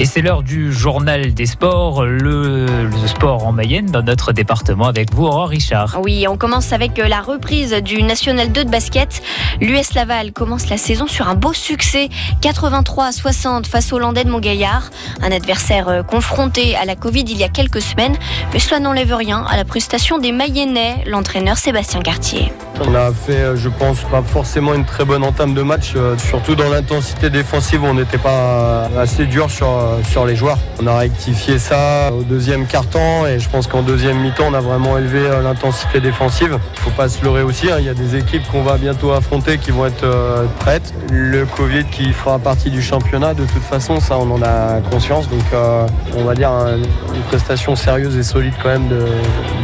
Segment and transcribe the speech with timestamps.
[0.00, 4.86] Et c'est l'heure du journal des sports, le, le, sport en Mayenne dans notre département
[4.86, 5.98] avec vous, Aurore Richard.
[6.02, 9.20] Oui, on commence avec euh, la reprise du National 2 de basket.
[9.60, 12.08] L'US Laval commence la saison sur un beau succès,
[12.40, 14.88] 83 à 60 face aux Landais de Montgaillard.
[15.20, 18.16] Un adversaire euh, confronté à la Covid il y a quelques semaines,
[18.54, 22.50] mais cela n'enlève rien à la prestation des Mayennais, l'entraîneur Sébastien Cartier.
[22.80, 26.54] On a fait, euh, je pense, pas forcément une très bonne entame de match, surtout
[26.54, 30.58] dans l'intensité défensive, on n'était pas assez dur sur sur les joueurs.
[30.82, 34.60] On a rectifié ça au deuxième quart-temps et je pense qu'en deuxième mi-temps, on a
[34.60, 36.58] vraiment élevé euh, l'intensité défensive.
[36.74, 37.76] Il ne faut pas se leurrer aussi, hein.
[37.78, 40.94] il y a des équipes qu'on va bientôt affronter qui vont être euh, prêtes.
[41.10, 45.28] Le Covid qui fera partie du championnat, de toute façon, ça on en a conscience.
[45.28, 49.06] Donc euh, on va dire une prestation sérieuse et solide quand même de,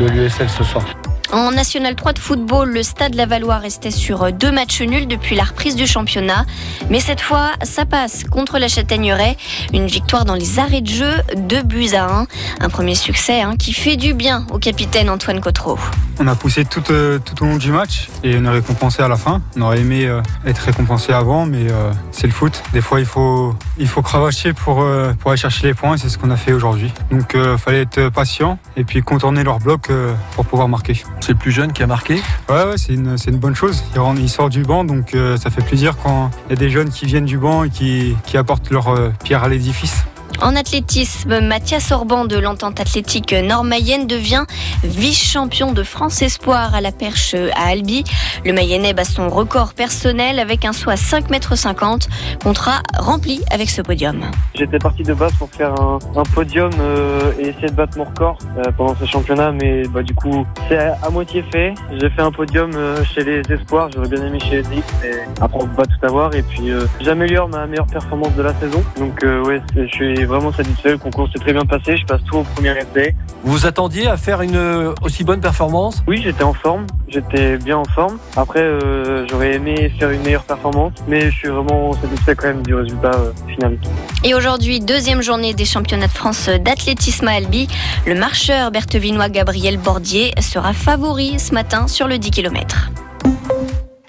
[0.00, 0.84] de l'USL ce soir.
[1.32, 5.44] En National 3 de football, le Stade Lavallois restait sur deux matchs nuls depuis la
[5.44, 6.46] reprise du championnat.
[6.88, 9.36] Mais cette fois, ça passe contre la Châtaigneraie.
[9.72, 12.26] Une victoire dans les arrêts de jeu, 2 buts à 1.
[12.60, 15.78] Un premier succès hein, qui fait du bien au capitaine Antoine Cotreau.
[16.18, 19.08] On a poussé tout, euh, tout, au long du match et on est récompensé à
[19.08, 19.42] la fin.
[19.56, 22.62] On aurait aimé euh, être récompensé avant, mais euh, c'est le foot.
[22.72, 24.84] Des fois, il faut, il faut cravacher pour,
[25.18, 26.92] pour aller chercher les points et c'est ce qu'on a fait aujourd'hui.
[27.10, 29.90] Donc, il fallait être patient et puis contourner leur bloc
[30.34, 31.02] pour pouvoir marquer.
[31.20, 32.14] C'est le plus jeune qui a marqué
[32.48, 33.84] Ouais, ouais c'est une, une, bonne chose.
[34.16, 37.06] Il sort du banc, donc ça fait plaisir quand il y a des jeunes qui
[37.06, 40.04] viennent du banc et qui, qui apportent leur pierre à l'édifice.
[40.42, 44.44] En athlétisme, Mathias Orban de l'entente athlétique nord-mayenne devient
[44.84, 48.04] vice-champion de France Espoir à la perche à Albi.
[48.44, 52.38] Le Mayennais bat son record personnel avec un saut à 5,50 m.
[52.42, 54.24] Contrat rempli avec ce podium.
[54.54, 55.98] J'étais parti de base pour faire un,
[56.34, 60.14] podium euh, et essayer de battre mon record euh, pendant ce championnat, mais bah, du
[60.14, 61.72] coup, c'est à, moitié fait.
[61.92, 65.12] J'ai fait un podium euh, chez les Espoirs, j'aurais bien aimé chez les X, mais
[65.40, 66.34] après on peut pas tout avoir.
[66.34, 68.82] Et puis j'améliore ma meilleure performance de la saison.
[68.98, 70.92] Donc ouais, je suis vraiment satisfait.
[70.92, 71.96] Le concours s'est très bien passé.
[71.96, 73.14] Je passe tout au premier essai.
[73.42, 76.02] Vous vous attendiez à faire une euh, aussi bonne performance?
[76.06, 76.86] Oui, j'étais en forme.
[77.08, 78.18] J'étais bien en forme.
[78.36, 82.62] Après, euh, j'aurais aimé faire une meilleure performance, mais je suis vraiment satisfait quand même
[82.62, 83.78] du résultat euh, final.
[84.24, 87.68] Et aujourd'hui, deuxième journée des championnats de France d'athlétisme à Albi.
[88.06, 92.90] Le marcheur berthevinois Gabriel Bordier sera favori ce matin sur le 10 km.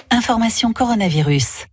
[0.10, 1.66] Information coronavirus.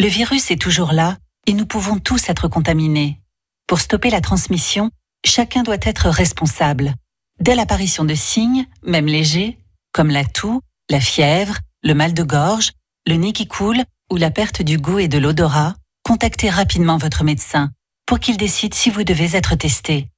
[0.00, 1.16] Le virus est toujours là
[1.46, 3.21] et nous pouvons tous être contaminés.
[3.66, 4.90] Pour stopper la transmission,
[5.24, 6.94] chacun doit être responsable.
[7.40, 9.58] Dès l'apparition de signes, même légers,
[9.92, 12.72] comme la toux, la fièvre, le mal de gorge,
[13.06, 17.24] le nez qui coule ou la perte du goût et de l'odorat, contactez rapidement votre
[17.24, 17.70] médecin
[18.06, 20.08] pour qu'il décide si vous devez être testé.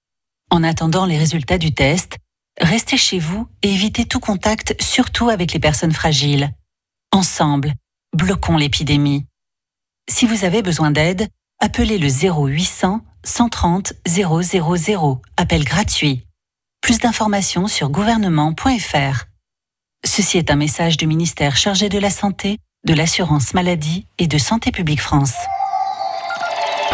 [0.51, 2.19] En attendant les résultats du test,
[2.61, 6.53] restez chez vous et évitez tout contact, surtout avec les personnes fragiles.
[7.13, 7.75] Ensemble,
[8.13, 9.27] bloquons l'épidémie.
[10.11, 11.29] Si vous avez besoin d'aide,
[11.61, 15.23] appelez le 0800 130 000.
[15.37, 16.27] Appel gratuit.
[16.81, 19.25] Plus d'informations sur gouvernement.fr.
[20.05, 24.39] Ceci est un message du ministère chargé de la Santé, de l'Assurance Maladie et de
[24.39, 25.35] Santé publique France.